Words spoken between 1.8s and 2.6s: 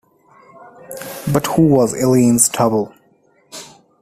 Eileen's